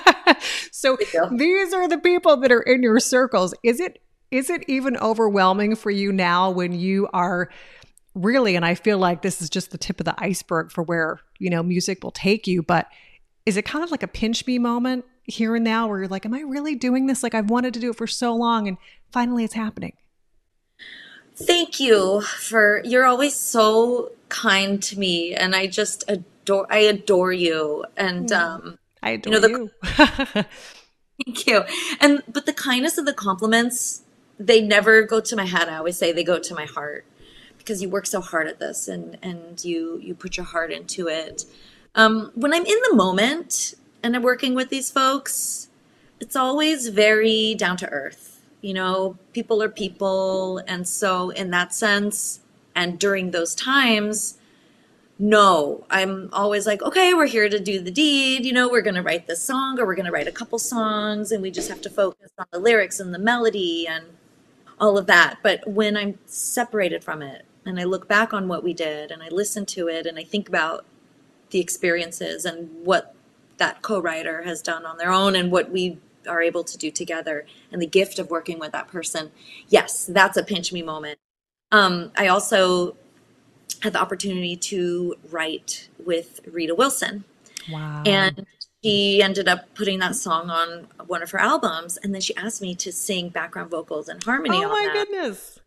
so 0.72 0.96
big 0.96 1.10
deal. 1.10 1.28
these 1.36 1.74
are 1.74 1.88
the 1.88 1.98
people 1.98 2.38
that 2.38 2.50
are 2.50 2.62
in 2.62 2.82
your 2.82 2.98
circles. 2.98 3.54
Is 3.62 3.80
it 3.80 4.00
is 4.30 4.50
it 4.50 4.64
even 4.68 4.96
overwhelming 4.98 5.74
for 5.74 5.90
you 5.90 6.12
now 6.12 6.50
when 6.50 6.72
you 6.72 7.08
are 7.12 7.48
really 8.14 8.56
and 8.56 8.64
I 8.64 8.74
feel 8.74 8.98
like 8.98 9.22
this 9.22 9.40
is 9.40 9.48
just 9.48 9.70
the 9.70 9.78
tip 9.78 10.00
of 10.00 10.04
the 10.04 10.14
iceberg 10.18 10.70
for 10.70 10.82
where, 10.82 11.20
you 11.38 11.50
know, 11.50 11.62
music 11.62 12.02
will 12.02 12.10
take 12.10 12.46
you, 12.46 12.62
but 12.62 12.88
is 13.46 13.56
it 13.56 13.64
kind 13.64 13.84
of 13.84 13.90
like 13.90 14.02
a 14.02 14.08
pinch 14.08 14.46
me 14.46 14.58
moment 14.58 15.04
here 15.22 15.54
and 15.56 15.64
now 15.64 15.88
where 15.88 16.00
you're 16.00 16.08
like, 16.08 16.26
am 16.26 16.34
I 16.34 16.40
really 16.40 16.74
doing 16.74 17.06
this? 17.06 17.22
Like 17.22 17.34
I've 17.34 17.50
wanted 17.50 17.74
to 17.74 17.80
do 17.80 17.90
it 17.90 17.96
for 17.96 18.06
so 18.06 18.34
long 18.34 18.66
and 18.68 18.76
finally 19.12 19.44
it's 19.44 19.54
happening. 19.54 19.94
Thank 21.40 21.78
you 21.78 22.20
for 22.22 22.82
you're 22.84 23.04
always 23.04 23.34
so 23.34 24.10
kind 24.28 24.82
to 24.82 24.98
me 24.98 25.34
and 25.34 25.54
I 25.54 25.66
just 25.68 26.04
adore 26.08 26.66
I 26.70 26.78
adore 26.78 27.32
you 27.32 27.84
and 27.96 28.30
um 28.32 28.78
I 29.02 29.10
adore 29.10 29.34
you. 29.34 29.40
Know, 29.40 29.48
the, 29.48 29.70
you. 30.36 30.44
thank 31.24 31.46
you. 31.46 31.64
And 32.00 32.24
but 32.26 32.46
the 32.46 32.52
kindness 32.52 32.98
of 32.98 33.06
the 33.06 33.12
compliments, 33.12 34.02
they 34.38 34.60
never 34.60 35.02
go 35.02 35.20
to 35.20 35.36
my 35.36 35.44
head. 35.44 35.68
I 35.68 35.76
always 35.76 35.96
say 35.96 36.10
they 36.12 36.24
go 36.24 36.40
to 36.40 36.54
my 36.54 36.64
heart 36.64 37.06
because 37.56 37.80
you 37.80 37.88
work 37.88 38.06
so 38.06 38.20
hard 38.20 38.48
at 38.48 38.58
this 38.58 38.88
and 38.88 39.16
and 39.22 39.62
you 39.64 40.00
you 40.02 40.14
put 40.14 40.36
your 40.36 40.46
heart 40.46 40.72
into 40.72 41.06
it. 41.06 41.44
Um, 41.94 42.32
when 42.34 42.52
I'm 42.52 42.66
in 42.66 42.78
the 42.90 42.96
moment 42.96 43.74
and 44.02 44.16
I'm 44.16 44.22
working 44.22 44.54
with 44.54 44.70
these 44.70 44.90
folks, 44.90 45.68
it's 46.18 46.34
always 46.34 46.88
very 46.88 47.54
down 47.54 47.76
to 47.78 47.88
earth. 47.90 48.37
You 48.60 48.74
know, 48.74 49.16
people 49.32 49.62
are 49.62 49.68
people, 49.68 50.58
and 50.66 50.86
so 50.88 51.30
in 51.30 51.50
that 51.50 51.74
sense, 51.74 52.40
and 52.74 52.98
during 52.98 53.30
those 53.30 53.54
times, 53.54 54.38
no, 55.18 55.84
I'm 55.90 56.28
always 56.32 56.66
like, 56.66 56.80
okay, 56.80 57.12
we're 57.12 57.26
here 57.26 57.48
to 57.48 57.58
do 57.58 57.80
the 57.80 57.90
deed. 57.90 58.44
You 58.44 58.52
know, 58.52 58.68
we're 58.68 58.82
going 58.82 58.94
to 58.94 59.02
write 59.02 59.26
this 59.26 59.42
song 59.42 59.80
or 59.80 59.86
we're 59.86 59.96
going 59.96 60.06
to 60.06 60.12
write 60.12 60.28
a 60.28 60.32
couple 60.32 60.60
songs 60.60 61.32
and 61.32 61.42
we 61.42 61.50
just 61.50 61.68
have 61.68 61.80
to 61.82 61.90
focus 61.90 62.30
on 62.38 62.46
the 62.52 62.60
lyrics 62.60 63.00
and 63.00 63.12
the 63.12 63.18
melody 63.18 63.86
and 63.88 64.04
all 64.80 64.96
of 64.96 65.06
that. 65.06 65.38
But 65.42 65.66
when 65.66 65.96
I'm 65.96 66.18
separated 66.26 67.02
from 67.02 67.20
it 67.20 67.44
and 67.66 67.80
I 67.80 67.84
look 67.84 68.06
back 68.06 68.32
on 68.32 68.46
what 68.46 68.62
we 68.62 68.72
did 68.74 69.10
and 69.10 69.20
I 69.22 69.28
listen 69.28 69.66
to 69.66 69.88
it 69.88 70.06
and 70.06 70.18
I 70.18 70.24
think 70.24 70.48
about 70.48 70.84
the 71.50 71.58
experiences 71.58 72.44
and 72.44 72.84
what 72.84 73.14
that 73.56 73.82
co 73.82 74.00
writer 74.00 74.42
has 74.42 74.62
done 74.62 74.86
on 74.86 74.98
their 74.98 75.10
own 75.10 75.34
and 75.34 75.50
what 75.50 75.70
we 75.72 75.98
are 76.28 76.42
able 76.42 76.64
to 76.64 76.78
do 76.78 76.90
together 76.90 77.46
and 77.72 77.80
the 77.80 77.86
gift 77.86 78.18
of 78.18 78.30
working 78.30 78.58
with 78.58 78.72
that 78.72 78.88
person, 78.88 79.30
yes, 79.68 80.06
that's 80.06 80.36
a 80.36 80.42
pinch 80.42 80.72
me 80.72 80.82
moment. 80.82 81.18
Um, 81.72 82.12
I 82.16 82.28
also 82.28 82.96
had 83.82 83.92
the 83.92 84.00
opportunity 84.00 84.56
to 84.56 85.14
write 85.30 85.88
with 86.04 86.40
Rita 86.46 86.74
Wilson. 86.74 87.24
Wow. 87.70 88.02
And 88.06 88.46
she 88.82 89.22
ended 89.22 89.48
up 89.48 89.74
putting 89.74 89.98
that 89.98 90.14
song 90.16 90.50
on 90.50 90.88
one 91.06 91.22
of 91.22 91.30
her 91.32 91.40
albums. 91.40 91.96
And 91.98 92.14
then 92.14 92.20
she 92.20 92.34
asked 92.36 92.62
me 92.62 92.74
to 92.76 92.92
sing 92.92 93.28
background 93.28 93.70
vocals 93.70 94.08
and 94.08 94.22
harmony 94.22 94.56
oh 94.56 94.70
on 94.70 94.86
that. 94.86 94.92
goodness. 94.92 95.60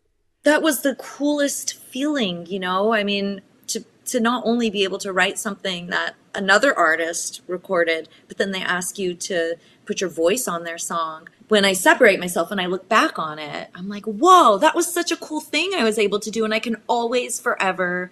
That 0.44 0.62
was 0.62 0.82
the 0.82 0.96
coolest 0.96 1.76
feeling, 1.76 2.48
you 2.48 2.60
know? 2.60 2.94
I 2.94 3.04
mean, 3.04 3.42
to, 3.68 3.84
to 4.06 4.20
not 4.20 4.44
only 4.46 4.70
be 4.70 4.84
able 4.84 4.98
to 5.00 5.14
write 5.14 5.38
something 5.38 5.88
that 5.88 6.16
another 6.34 6.78
artist 6.78 7.42
recorded, 7.48 8.10
but 8.28 8.38
then 8.38 8.52
they 8.52 8.62
ask 8.62 8.98
you 8.98 9.14
to 9.14 9.56
put 9.86 10.02
your 10.02 10.10
voice 10.10 10.48
on 10.48 10.64
their 10.64 10.78
song 10.78 11.28
when 11.52 11.66
I 11.66 11.74
separate 11.74 12.18
myself 12.18 12.50
and 12.50 12.62
I 12.62 12.68
look 12.68 12.88
back 12.88 13.20
on 13.20 13.38
it, 13.38 13.70
I'm 13.76 13.90
like, 13.90 14.06
whoa, 14.06 14.58
that 14.60 14.74
was 14.74 14.88
such 14.88 15.12
a 15.12 15.18
cool 15.18 15.42
thing 15.42 15.74
I 15.76 15.84
was 15.84 16.00
able 16.00 16.18
to 16.22 16.32
do. 16.32 16.46
And 16.46 16.54
I 16.54 16.60
can 16.60 16.78
always 16.88 17.42
forever 17.42 18.10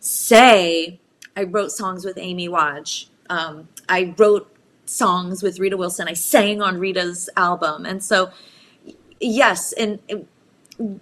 say, 0.00 0.98
I 1.36 1.42
wrote 1.42 1.72
songs 1.72 2.06
with 2.06 2.16
Amy 2.16 2.48
Wadge. 2.48 3.10
Um, 3.28 3.68
I 3.86 4.14
wrote 4.16 4.50
songs 4.86 5.42
with 5.42 5.58
Rita 5.58 5.76
Wilson. 5.76 6.08
I 6.08 6.14
sang 6.14 6.62
on 6.62 6.78
Rita's 6.78 7.28
album. 7.36 7.84
And 7.84 8.02
so, 8.02 8.30
yes, 9.20 9.74
and 9.74 9.98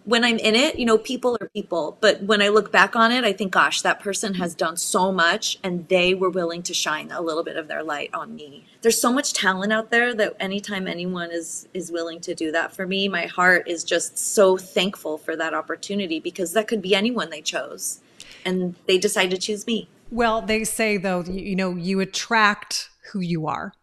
when 0.04 0.24
I'm 0.24 0.38
in 0.38 0.56
it, 0.56 0.76
you 0.76 0.84
know, 0.84 0.98
people 0.98 1.38
are 1.40 1.48
people. 1.50 1.96
But 2.00 2.22
when 2.22 2.42
I 2.42 2.48
look 2.48 2.72
back 2.72 2.96
on 2.96 3.12
it, 3.12 3.22
I 3.22 3.32
think, 3.32 3.52
gosh, 3.52 3.82
that 3.82 4.00
person 4.00 4.34
has 4.34 4.54
done 4.54 4.76
so 4.76 5.12
much 5.12 5.58
and 5.62 5.86
they 5.88 6.14
were 6.14 6.30
willing 6.30 6.62
to 6.64 6.74
shine 6.74 7.12
a 7.12 7.20
little 7.20 7.44
bit 7.44 7.56
of 7.56 7.68
their 7.68 7.84
light 7.84 8.10
on 8.12 8.34
me. 8.34 8.66
There's 8.82 9.00
so 9.00 9.12
much 9.12 9.32
talent 9.34 9.72
out 9.72 9.90
there 9.90 10.14
that 10.14 10.34
anytime 10.40 10.88
anyone 10.88 11.30
is 11.30 11.68
is 11.74 11.92
willing 11.92 12.20
to 12.22 12.34
do 12.34 12.50
that 12.52 12.74
for 12.74 12.86
me, 12.86 13.08
my 13.08 13.26
heart 13.26 13.68
is 13.68 13.84
just 13.84 14.18
so 14.18 14.56
thankful 14.56 15.16
for 15.16 15.36
that 15.36 15.54
opportunity 15.54 16.18
because 16.18 16.52
that 16.54 16.66
could 16.66 16.82
be 16.82 16.94
anyone 16.94 17.30
they 17.30 17.42
chose. 17.42 18.00
And 18.44 18.74
they 18.86 18.98
decided 18.98 19.30
to 19.30 19.38
choose 19.38 19.66
me. 19.66 19.88
Well, 20.10 20.42
they 20.42 20.64
say 20.64 20.96
though, 20.96 21.22
you 21.22 21.54
know, 21.54 21.76
you 21.76 22.00
attract 22.00 22.90
who 23.12 23.20
you 23.20 23.46
are. 23.46 23.74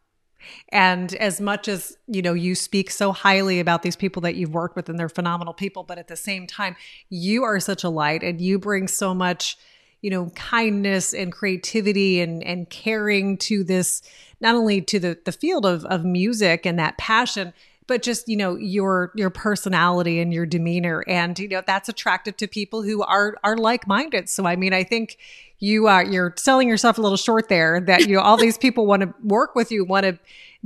And 0.70 1.14
as 1.16 1.40
much 1.40 1.68
as, 1.68 1.98
you 2.08 2.22
know, 2.22 2.34
you 2.34 2.56
speak 2.56 2.90
so 2.92 3.12
highly 3.12 3.60
about 3.60 3.84
these 3.84 3.96
people 3.96 4.22
that 4.24 4.36
you've 4.36 4.54
worked 4.54 4.76
with 4.76 4.90
and 4.90 5.00
they're 5.00 5.10
phenomenal 5.10 5.54
people, 5.54 5.84
but 5.84 5.98
at 5.98 6.08
the 6.08 6.16
same 6.16 6.48
time, 6.48 6.76
you 7.10 7.44
are 7.44 7.60
such 7.60 7.84
a 7.84 7.90
light 7.90 8.24
and 8.24 8.42
you 8.42 8.60
bring 8.60 8.88
so 8.88 9.14
much, 9.14 9.58
you 10.02 10.10
know, 10.10 10.30
kindness 10.36 11.14
and 11.14 11.32
creativity 11.32 12.22
and 12.22 12.44
and 12.44 12.70
caring 12.70 13.38
to 13.38 13.64
this 13.64 14.02
not 14.42 14.56
only 14.56 14.82
to 14.82 15.00
the 15.00 15.18
the 15.26 15.32
field 15.32 15.66
of 15.66 15.86
of 15.86 16.04
music 16.06 16.66
and 16.66 16.78
that 16.80 16.98
passion, 16.98 17.54
but 17.88 18.02
just 18.02 18.28
you 18.28 18.36
know 18.36 18.56
your 18.56 19.12
your 19.16 19.30
personality 19.30 20.20
and 20.20 20.34
your 20.34 20.46
demeanor 20.46 21.04
and 21.08 21.38
you 21.40 21.48
know 21.48 21.62
that's 21.66 21.90
attractive 21.90 22.36
to 22.38 22.48
people 22.48 22.82
who 22.82 23.04
are 23.04 23.38
are 23.44 23.58
like-minded 23.58 24.30
so 24.30 24.46
i 24.46 24.56
mean 24.56 24.74
i 24.74 24.84
think 24.84 25.18
you 25.60 25.88
uh, 25.88 26.02
you're 26.02 26.34
selling 26.38 26.68
yourself 26.68 26.98
a 26.98 27.02
little 27.02 27.18
short 27.18 27.48
there 27.48 27.80
that 27.80 28.02
you 28.02 28.16
know 28.16 28.22
all 28.22 28.38
these 28.38 28.58
people 28.58 28.86
want 28.86 29.02
to 29.02 29.14
work 29.24 29.56
with 29.56 29.72
you 29.72 29.86
want 29.86 30.06
to 30.06 30.18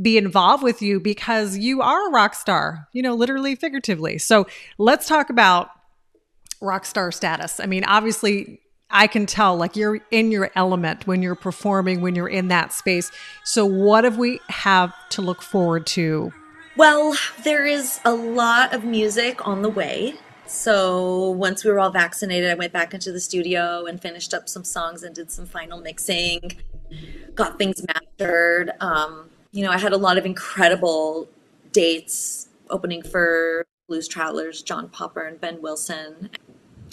be 0.01 0.17
involved 0.17 0.63
with 0.63 0.81
you 0.81 0.99
because 0.99 1.57
you 1.57 1.81
are 1.81 2.09
a 2.09 2.11
rock 2.11 2.33
star 2.33 2.87
you 2.93 3.01
know 3.01 3.13
literally 3.13 3.55
figuratively 3.55 4.17
so 4.17 4.47
let's 4.77 5.07
talk 5.07 5.29
about 5.29 5.69
rock 6.61 6.85
star 6.85 7.11
status 7.11 7.59
i 7.59 7.65
mean 7.65 7.83
obviously 7.85 8.59
I 8.91 9.05
can 9.05 9.27
tell 9.27 9.55
like 9.55 9.75
you're 9.75 9.99
in 10.09 10.31
your 10.31 10.49
element 10.55 11.05
when 11.05 11.21
you're 11.21 11.35
performing, 11.35 12.01
when 12.01 12.15
you're 12.15 12.27
in 12.27 12.47
that 12.47 12.73
space. 12.73 13.11
So, 13.43 13.63
what 13.63 14.03
have 14.03 14.17
we 14.17 14.39
have 14.49 14.93
to 15.09 15.21
look 15.21 15.43
forward 15.43 15.85
to? 15.87 16.33
Well, 16.75 17.15
there 17.43 17.65
is 17.65 17.99
a 18.05 18.13
lot 18.13 18.73
of 18.73 18.85
music 18.85 19.45
on 19.45 19.61
the 19.61 19.69
way. 19.69 20.13
So 20.45 21.31
once 21.31 21.63
we 21.63 21.71
were 21.71 21.79
all 21.79 21.91
vaccinated, 21.91 22.49
I 22.49 22.55
went 22.55 22.73
back 22.73 22.93
into 22.93 23.11
the 23.11 23.19
studio 23.19 23.85
and 23.85 24.01
finished 24.01 24.33
up 24.33 24.47
some 24.47 24.63
songs 24.63 25.03
and 25.03 25.13
did 25.13 25.29
some 25.29 25.45
final 25.45 25.79
mixing, 25.79 26.57
got 27.35 27.57
things 27.57 27.85
mastered. 27.85 28.71
Um, 28.79 29.29
you 29.51 29.63
know, 29.63 29.71
I 29.71 29.77
had 29.77 29.93
a 29.93 29.97
lot 29.97 30.17
of 30.17 30.25
incredible 30.25 31.27
dates 31.71 32.49
opening 32.69 33.03
for 33.03 33.65
Blues 33.87 34.07
Travelers, 34.07 34.61
John 34.61 34.89
Popper 34.89 35.21
and 35.21 35.39
Ben 35.39 35.61
Wilson. 35.61 36.29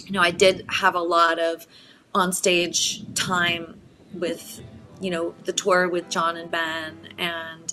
You 0.04 0.12
know, 0.12 0.20
I 0.20 0.30
did 0.30 0.64
have 0.68 0.94
a 0.94 1.00
lot 1.00 1.38
of 1.38 1.66
on-stage 2.14 3.04
time 3.14 3.80
with, 4.14 4.62
you 5.00 5.10
know, 5.10 5.34
the 5.44 5.52
tour 5.52 5.88
with 5.88 6.08
John 6.08 6.36
and 6.36 6.50
Ben 6.50 6.96
and 7.18 7.65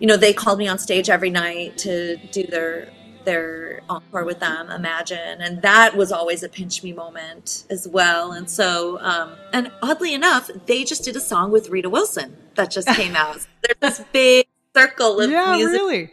you 0.00 0.06
know, 0.06 0.16
they 0.16 0.32
called 0.32 0.58
me 0.58 0.66
on 0.66 0.78
stage 0.78 1.08
every 1.08 1.30
night 1.30 1.78
to 1.78 2.16
do 2.32 2.44
their 2.44 2.88
their 3.24 3.82
encore 3.90 4.24
with 4.24 4.40
them, 4.40 4.70
Imagine, 4.70 5.40
and 5.40 5.60
that 5.62 5.96
was 5.96 6.10
always 6.10 6.42
a 6.42 6.48
pinch 6.48 6.82
me 6.82 6.92
moment 6.92 7.64
as 7.68 7.86
well. 7.86 8.32
And 8.32 8.50
so, 8.50 8.98
um, 9.00 9.34
and 9.52 9.70
oddly 9.82 10.14
enough, 10.14 10.50
they 10.66 10.84
just 10.84 11.04
did 11.04 11.16
a 11.16 11.20
song 11.20 11.52
with 11.52 11.68
Rita 11.68 11.90
Wilson 11.90 12.36
that 12.54 12.70
just 12.70 12.88
came 12.96 13.14
out. 13.14 13.46
There's 13.62 13.98
this 13.98 14.06
big 14.12 14.46
circle 14.74 15.20
of 15.20 15.30
yeah, 15.30 15.54
music 15.54 15.80
really. 15.80 16.10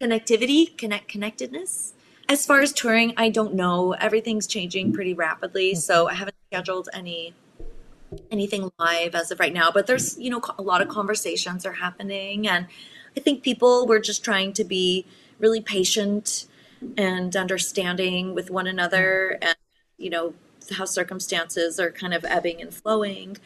connectivity, 0.00 0.76
connect 0.76 1.08
connectedness. 1.08 1.94
As 2.28 2.44
far 2.44 2.60
as 2.60 2.74
touring, 2.74 3.14
I 3.16 3.30
don't 3.30 3.54
know. 3.54 3.92
Everything's 3.92 4.46
changing 4.46 4.92
pretty 4.92 5.14
rapidly, 5.14 5.74
so 5.74 6.08
I 6.08 6.14
haven't 6.14 6.36
scheduled 6.50 6.90
any 6.92 7.34
anything 8.30 8.70
live 8.78 9.14
as 9.14 9.30
of 9.30 9.40
right 9.40 9.52
now. 9.52 9.70
But 9.70 9.86
there's 9.86 10.18
you 10.18 10.30
know 10.30 10.42
a 10.58 10.62
lot 10.62 10.82
of 10.82 10.88
conversations 10.88 11.64
are 11.64 11.72
happening, 11.72 12.46
and 12.46 12.66
I 13.18 13.20
think 13.20 13.42
people 13.42 13.84
were 13.84 13.98
just 13.98 14.24
trying 14.24 14.52
to 14.52 14.64
be 14.64 15.04
really 15.40 15.60
patient 15.60 16.46
and 16.96 17.34
understanding 17.34 18.32
with 18.32 18.48
one 18.48 18.68
another 18.68 19.38
and 19.42 19.56
you 19.96 20.08
know 20.08 20.34
how 20.76 20.84
circumstances 20.84 21.80
are 21.80 21.90
kind 21.90 22.14
of 22.14 22.24
ebbing 22.24 22.62
and 22.62 22.72
flowing. 22.72 23.36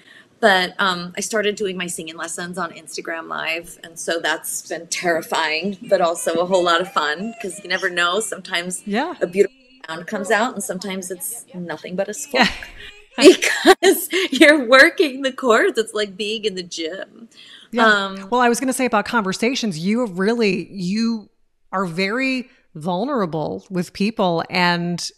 But 0.40 0.74
um, 0.78 1.14
i 1.16 1.20
started 1.20 1.54
doing 1.54 1.76
my 1.78 1.86
singing 1.86 2.16
lessons 2.16 2.58
on 2.58 2.72
instagram 2.72 3.28
live 3.28 3.78
and 3.84 3.98
so 3.98 4.18
that's 4.18 4.68
been 4.68 4.88
terrifying 4.88 5.78
but 5.88 6.00
also 6.00 6.32
a 6.40 6.46
whole 6.46 6.64
lot 6.64 6.80
of 6.80 6.92
fun 6.92 7.32
because 7.32 7.60
you 7.62 7.68
never 7.70 7.88
know. 7.88 8.20
Sometimes 8.20 8.82
yeah. 8.86 9.14
a 9.22 9.26
beautiful 9.26 9.56
sound 9.86 10.06
comes 10.06 10.30
out 10.30 10.52
and 10.52 10.62
sometimes 10.62 11.10
it's 11.10 11.46
nothing 11.54 11.96
but 11.96 12.08
a 12.10 12.14
squawk 12.14 12.68
because 13.22 14.08
you're 14.30 14.68
working 14.68 15.22
the 15.22 15.32
cords 15.32 15.76
it's 15.78 15.94
like 15.94 16.16
being 16.16 16.44
in 16.44 16.54
the 16.54 16.62
gym 16.62 17.28
yeah. 17.72 17.86
Um, 17.86 18.28
well, 18.30 18.40
I 18.40 18.48
was 18.48 18.60
going 18.60 18.68
to 18.68 18.74
say 18.74 18.84
about 18.84 19.06
conversations, 19.06 19.78
you 19.78 20.00
have 20.00 20.18
really, 20.18 20.70
you 20.70 21.30
are 21.72 21.86
very 21.86 22.48
vulnerable 22.74 23.66
with 23.70 23.92
people 23.94 24.44
and 24.50 25.10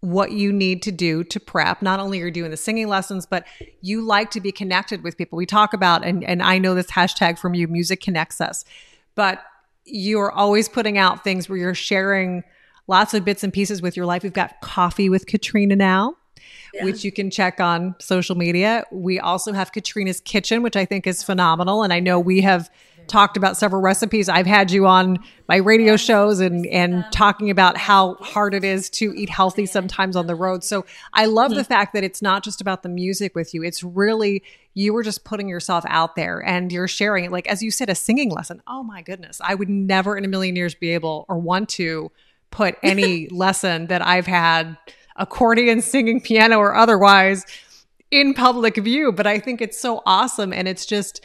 what 0.00 0.32
you 0.32 0.52
need 0.52 0.82
to 0.82 0.92
do 0.92 1.24
to 1.24 1.40
prep. 1.40 1.82
Not 1.82 2.00
only 2.00 2.20
are 2.22 2.26
you 2.26 2.30
doing 2.30 2.50
the 2.50 2.56
singing 2.56 2.88
lessons, 2.88 3.26
but 3.26 3.46
you 3.80 4.00
like 4.00 4.30
to 4.32 4.40
be 4.40 4.50
connected 4.50 5.02
with 5.02 5.16
people. 5.16 5.36
We 5.36 5.46
talk 5.46 5.72
about, 5.72 6.04
and, 6.04 6.24
and 6.24 6.42
I 6.42 6.58
know 6.58 6.74
this 6.74 6.90
hashtag 6.90 7.38
from 7.38 7.54
you, 7.54 7.68
music 7.68 8.00
connects 8.00 8.40
us, 8.40 8.64
but 9.14 9.42
you're 9.84 10.32
always 10.32 10.68
putting 10.68 10.96
out 10.96 11.22
things 11.22 11.48
where 11.48 11.58
you're 11.58 11.74
sharing 11.74 12.44
lots 12.86 13.12
of 13.14 13.24
bits 13.24 13.44
and 13.44 13.52
pieces 13.52 13.82
with 13.82 13.96
your 13.96 14.06
life. 14.06 14.22
We've 14.22 14.32
got 14.32 14.60
coffee 14.62 15.10
with 15.10 15.26
Katrina 15.26 15.76
now 15.76 16.16
yeah. 16.74 16.84
which 16.84 17.04
you 17.04 17.12
can 17.12 17.30
check 17.30 17.60
on 17.60 17.94
social 18.00 18.36
media. 18.36 18.84
We 18.90 19.20
also 19.20 19.52
have 19.52 19.72
Katrina's 19.72 20.20
Kitchen, 20.20 20.62
which 20.62 20.76
I 20.76 20.84
think 20.84 21.06
is 21.06 21.22
phenomenal. 21.22 21.82
And 21.82 21.92
I 21.92 22.00
know 22.00 22.18
we 22.18 22.40
have 22.40 22.70
talked 23.06 23.36
about 23.36 23.56
several 23.56 23.82
recipes. 23.82 24.28
I've 24.28 24.46
had 24.46 24.70
you 24.70 24.86
on 24.86 25.18
my 25.48 25.56
radio 25.56 25.96
shows 25.96 26.40
and 26.40 26.66
and 26.66 27.04
talking 27.12 27.50
about 27.50 27.76
how 27.76 28.14
hard 28.14 28.54
it 28.54 28.64
is 28.64 28.88
to 28.90 29.12
eat 29.14 29.28
healthy 29.28 29.66
sometimes 29.66 30.16
on 30.16 30.26
the 30.26 30.34
road. 30.34 30.64
So 30.64 30.84
I 31.12 31.26
love 31.26 31.54
the 31.54 31.64
fact 31.64 31.92
that 31.94 32.04
it's 32.04 32.22
not 32.22 32.42
just 32.42 32.60
about 32.60 32.82
the 32.82 32.88
music 32.88 33.34
with 33.34 33.54
you. 33.54 33.62
It's 33.62 33.82
really 33.82 34.42
you 34.74 34.92
were 34.92 35.02
just 35.02 35.24
putting 35.24 35.48
yourself 35.48 35.84
out 35.86 36.16
there 36.16 36.40
and 36.44 36.72
you're 36.72 36.88
sharing 36.88 37.24
it. 37.24 37.32
Like 37.32 37.46
as 37.46 37.62
you 37.62 37.70
said, 37.70 37.90
a 37.90 37.94
singing 37.94 38.30
lesson. 38.30 38.62
Oh 38.66 38.82
my 38.82 39.02
goodness, 39.02 39.40
I 39.42 39.54
would 39.54 39.68
never 39.68 40.16
in 40.16 40.24
a 40.24 40.28
million 40.28 40.56
years 40.56 40.74
be 40.74 40.90
able 40.90 41.26
or 41.28 41.38
want 41.38 41.68
to 41.70 42.10
put 42.50 42.76
any 42.82 43.28
lesson 43.30 43.86
that 43.88 44.04
I've 44.04 44.26
had 44.26 44.76
accordion, 45.16 45.80
singing, 45.80 46.20
piano, 46.20 46.58
or 46.58 46.74
otherwise 46.74 47.44
in 48.10 48.34
public 48.34 48.76
view. 48.76 49.12
But 49.12 49.26
I 49.26 49.38
think 49.38 49.60
it's 49.60 49.80
so 49.80 50.02
awesome. 50.06 50.52
And 50.52 50.68
it's 50.68 50.86
just, 50.86 51.20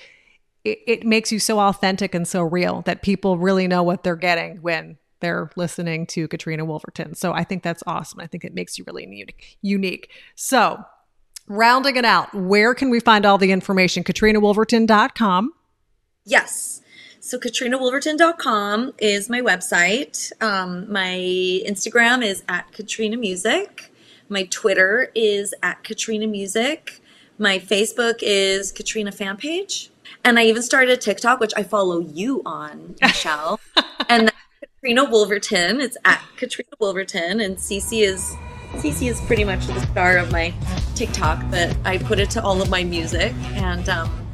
it, 0.64 0.80
it, 0.88 1.06
makes 1.06 1.32
you 1.32 1.40
so 1.40 1.60
authentic 1.60 2.14
and 2.14 2.28
so 2.28 2.42
real 2.42 2.82
that 2.82 3.02
people 3.02 3.38
really 3.38 3.68
know 3.68 3.84
what 3.84 4.04
they're 4.04 4.16
getting 4.16 4.58
when 4.62 4.98
they're 5.20 5.50
listening 5.56 6.06
to 6.08 6.28
Katrina 6.28 6.66
Wolverton. 6.66 7.14
So 7.16 7.34
I 7.34 7.44
think 7.44 7.64
that's 7.64 7.84
awesome. 7.86 8.20
I 8.20 8.28
think 8.28 8.44
it 8.44 8.54
makes 8.54 8.78
you 8.78 8.84
really 8.88 9.28
unique. 9.62 10.12
So, 10.36 10.84
rounding 11.48 11.96
it 11.96 12.06
out, 12.06 12.34
where 12.34 12.74
can 12.74 12.90
we 12.90 13.00
find 13.00 13.26
all 13.26 13.38
the 13.38 13.52
information? 13.52 14.04
KatrinaWolverton.com. 14.04 15.54
Yes. 16.26 16.82
So 17.22 17.38
KatrinaWolverton.com 17.38 18.94
is 18.98 19.30
my 19.30 19.42
website. 19.42 20.32
Um, 20.42 20.92
my 20.92 21.16
Instagram 21.68 22.24
is 22.24 22.44
at 22.48 22.72
Katrina 22.72 23.18
Music. 23.18 23.92
My 24.30 24.44
Twitter 24.44 25.12
is 25.14 25.54
at 25.62 25.84
Katrina 25.84 26.28
Music. 26.28 27.02
My 27.38 27.60
Facebook 27.60 28.20
is 28.22 28.72
Katrina 28.72 29.12
fan 29.12 29.36
page. 29.36 29.90
And 30.24 30.40
I 30.40 30.46
even 30.46 30.64
started 30.64 30.92
a 30.92 30.98
TikTok, 30.98 31.40
which 31.42 31.52
I 31.58 31.64
follow 31.64 32.00
you 32.00 32.42
on, 32.46 32.96
Michelle. 33.02 33.60
and 34.08 34.28
that's 34.28 34.38
Katrina 34.62 35.04
Wolverton. 35.04 35.82
It's 35.82 35.98
at 36.06 36.24
Katrina 36.38 36.72
Wolverton. 36.80 37.42
And 37.42 37.58
Cece 37.58 38.02
is 38.02 38.36
Cece 38.76 39.10
is 39.10 39.20
pretty 39.22 39.44
much 39.44 39.66
the 39.68 39.80
star 39.88 40.18
of 40.18 40.32
my 40.32 40.54
TikTok, 40.96 41.44
but 41.52 41.76
I 41.84 41.98
put 41.98 42.20
it 42.20 42.30
to 42.32 42.44
all 42.44 42.62
of 42.62 42.70
my 42.70 42.84
music. 42.84 43.34
And 43.56 43.90
um, 43.90 44.29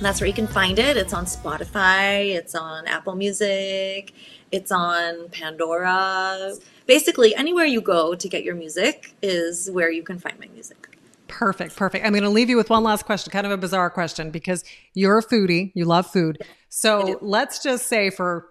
that's 0.00 0.20
where 0.20 0.28
you 0.28 0.34
can 0.34 0.46
find 0.46 0.78
it. 0.78 0.96
It's 0.96 1.12
on 1.12 1.24
Spotify, 1.24 2.34
it's 2.34 2.54
on 2.54 2.86
Apple 2.86 3.14
Music, 3.14 4.12
it's 4.52 4.70
on 4.70 5.28
Pandora. 5.30 6.54
Basically, 6.86 7.34
anywhere 7.34 7.64
you 7.64 7.80
go 7.80 8.14
to 8.14 8.28
get 8.28 8.44
your 8.44 8.54
music 8.54 9.14
is 9.22 9.70
where 9.70 9.90
you 9.90 10.02
can 10.02 10.18
find 10.18 10.38
my 10.38 10.48
music. 10.52 10.98
Perfect, 11.26 11.74
perfect. 11.74 12.04
I'm 12.04 12.12
going 12.12 12.22
to 12.22 12.28
leave 12.28 12.50
you 12.50 12.56
with 12.56 12.70
one 12.70 12.84
last 12.84 13.06
question, 13.06 13.30
kind 13.30 13.46
of 13.46 13.52
a 13.52 13.56
bizarre 13.56 13.88
question, 13.90 14.30
because 14.30 14.62
you're 14.92 15.18
a 15.18 15.22
foodie, 15.22 15.72
you 15.74 15.84
love 15.84 16.06
food. 16.06 16.38
So 16.68 17.18
let's 17.22 17.62
just 17.62 17.86
say, 17.86 18.10
for 18.10 18.46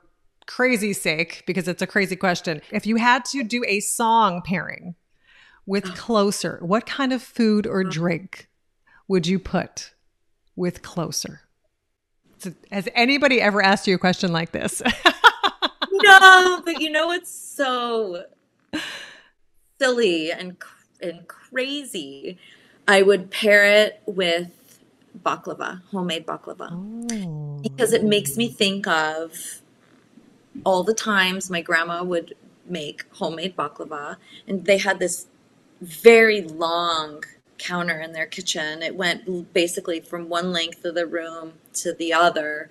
crazy 0.48 0.92
sake, 0.92 1.44
because 1.46 1.68
it's 1.68 1.82
a 1.82 1.88
crazy 1.88 2.16
question, 2.16 2.62
if 2.72 2.88
you 2.88 2.96
had 2.96 3.24
to 3.26 3.44
do 3.44 3.64
a 3.68 3.80
song 3.80 4.42
pairing 4.44 4.96
with. 5.66 5.96
Closer, 5.96 6.60
what 6.62 6.86
kind 6.86 7.14
of 7.14 7.22
food 7.22 7.66
or 7.68 7.84
drink 7.84 8.50
would 9.08 9.28
you 9.28 9.40
put 9.40 9.93
with 10.56 10.82
Closer? 10.82 11.42
Has 12.72 12.90
anybody 12.94 13.42
ever 13.42 13.64
asked 13.64 13.88
you 13.88 13.96
a 13.96 13.98
question 13.98 14.34
like 14.34 14.52
this? 14.52 14.82
no, 15.92 16.62
but 16.66 16.82
you 16.82 16.90
know 16.90 17.12
it's 17.12 17.32
so 17.32 18.26
silly 19.80 20.32
and 20.32 20.58
and 21.02 21.28
crazy? 21.28 22.38
I 22.88 23.02
would 23.02 23.32
pair 23.32 23.64
it 23.66 24.02
with 24.06 24.52
baklava, 25.24 25.82
homemade 25.92 26.26
baklava, 26.26 26.70
oh. 26.72 27.60
because 27.62 27.94
it 27.94 28.04
makes 28.04 28.36
me 28.36 28.50
think 28.50 28.88
of 28.88 29.62
all 30.66 30.84
the 30.84 30.94
times 30.94 31.50
my 31.50 31.62
grandma 31.62 32.04
would 32.04 32.36
make 32.66 33.06
homemade 33.14 33.56
baklava, 33.56 34.18
and 34.48 34.66
they 34.66 34.78
had 34.78 35.00
this 35.00 35.28
very 35.82 36.42
long 36.42 37.24
counter 37.64 38.00
in 38.00 38.12
their 38.12 38.26
kitchen. 38.26 38.82
It 38.82 38.96
went 38.96 39.54
basically 39.54 40.00
from 40.00 40.28
one 40.28 40.52
length 40.52 40.84
of 40.84 40.96
the 40.96 41.08
room 41.08 41.54
to 41.76 41.94
the 41.94 42.14
other. 42.14 42.70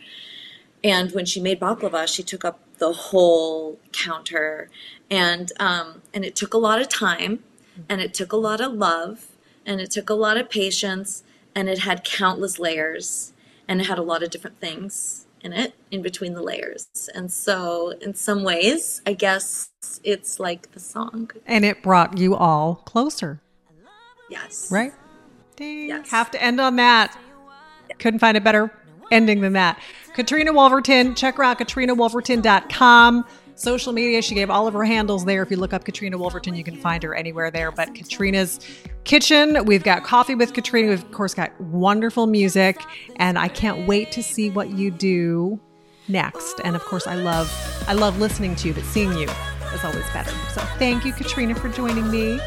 And 0.84 1.12
when 1.12 1.24
she 1.24 1.40
made 1.40 1.60
baklava, 1.60 2.06
she 2.06 2.22
took 2.22 2.44
up 2.44 2.60
the 2.78 2.92
whole 2.92 3.78
counter, 3.92 4.68
and 5.08 5.52
um, 5.60 6.02
and 6.12 6.24
it 6.24 6.34
took 6.34 6.52
a 6.52 6.58
lot 6.58 6.80
of 6.80 6.88
time, 6.88 7.44
and 7.88 8.00
it 8.00 8.12
took 8.12 8.32
a 8.32 8.36
lot 8.36 8.60
of 8.60 8.72
love, 8.72 9.28
and 9.64 9.80
it 9.80 9.90
took 9.92 10.10
a 10.10 10.14
lot 10.14 10.36
of 10.36 10.50
patience, 10.50 11.22
and 11.54 11.68
it 11.68 11.80
had 11.80 12.02
countless 12.02 12.58
layers, 12.58 13.32
and 13.68 13.80
it 13.80 13.86
had 13.86 13.98
a 13.98 14.02
lot 14.02 14.24
of 14.24 14.30
different 14.30 14.58
things 14.58 15.26
in 15.42 15.52
it 15.52 15.74
in 15.92 16.02
between 16.02 16.34
the 16.34 16.42
layers. 16.42 16.88
And 17.14 17.30
so, 17.32 17.90
in 18.00 18.14
some 18.14 18.42
ways, 18.42 19.00
I 19.06 19.12
guess 19.12 19.70
it's 20.02 20.40
like 20.40 20.72
the 20.72 20.80
song. 20.80 21.30
And 21.46 21.64
it 21.64 21.82
brought 21.82 22.18
you 22.18 22.34
all 22.34 22.82
closer. 22.84 23.40
Yes. 24.32 24.68
Right? 24.70 24.92
Dang. 25.56 25.88
Yes. 25.88 26.10
Have 26.10 26.30
to 26.32 26.42
end 26.42 26.60
on 26.60 26.76
that. 26.76 27.16
Couldn't 27.98 28.20
find 28.20 28.36
a 28.36 28.40
better 28.40 28.72
ending 29.10 29.42
than 29.42 29.52
that. 29.52 29.78
Katrina 30.14 30.52
Wolverton, 30.52 31.14
check 31.14 31.36
her 31.36 31.44
out, 31.44 31.58
katrinawolverton.com. 31.58 33.24
Social 33.54 33.92
media, 33.92 34.22
she 34.22 34.34
gave 34.34 34.48
all 34.48 34.66
of 34.66 34.74
her 34.74 34.84
handles 34.84 35.26
there. 35.26 35.42
If 35.42 35.50
you 35.50 35.58
look 35.58 35.74
up 35.74 35.84
Katrina 35.84 36.16
Wolverton, 36.16 36.54
you 36.54 36.64
can 36.64 36.76
find 36.76 37.02
her 37.02 37.14
anywhere 37.14 37.50
there. 37.50 37.70
But 37.70 37.94
Katrina's 37.94 38.58
Kitchen, 39.04 39.64
we've 39.66 39.84
got 39.84 40.04
Coffee 40.04 40.34
with 40.34 40.54
Katrina. 40.54 40.88
We've, 40.88 41.04
of 41.04 41.12
course, 41.12 41.34
got 41.34 41.58
wonderful 41.60 42.26
music. 42.26 42.80
And 43.16 43.38
I 43.38 43.48
can't 43.48 43.86
wait 43.86 44.10
to 44.12 44.22
see 44.22 44.48
what 44.48 44.70
you 44.70 44.90
do 44.90 45.60
next. 46.08 46.60
And 46.64 46.74
of 46.74 46.82
course, 46.84 47.06
I 47.06 47.14
love 47.14 47.50
I 47.86 47.92
love 47.92 48.18
listening 48.18 48.56
to 48.56 48.68
you, 48.68 48.74
but 48.74 48.84
seeing 48.84 49.12
you 49.12 49.28
is 49.74 49.84
always 49.84 50.08
better. 50.10 50.32
So 50.50 50.62
thank 50.78 51.04
you, 51.04 51.12
Katrina, 51.12 51.54
for 51.54 51.68
joining 51.68 52.10
me. 52.10 52.40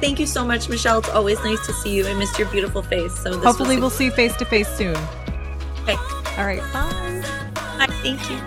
Thank 0.00 0.20
you 0.20 0.26
so 0.26 0.44
much, 0.44 0.68
Michelle. 0.68 0.98
It's 0.98 1.08
always 1.08 1.38
nice 1.42 1.64
to 1.66 1.72
see 1.72 1.94
you. 1.94 2.06
I 2.06 2.14
missed 2.14 2.38
your 2.38 2.48
beautiful 2.48 2.82
face. 2.82 3.18
So 3.18 3.38
hopefully 3.38 3.78
we'll 3.78 3.90
see 3.90 4.06
you 4.06 4.10
face 4.10 4.36
to 4.36 4.44
face 4.44 4.68
soon. 4.68 4.96
Okay. 5.82 5.96
All 6.36 6.44
right. 6.44 6.60
Bye. 6.72 7.22
Bye. 7.78 7.86
Thank 8.02 8.30
you. 8.30 8.38